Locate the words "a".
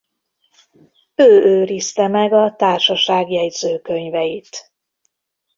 2.33-2.55